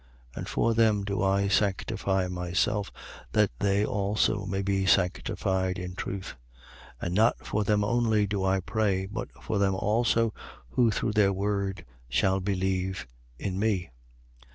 [0.31, 0.37] 17:19.
[0.37, 2.91] And for them do I sanctify myself,
[3.33, 6.37] that they also may be sanctified in truth.
[7.03, 7.05] 17:20.
[7.05, 10.33] And not for them only do I pray, but for them also
[10.69, 13.05] who through their word shall believe
[13.37, 13.91] in me.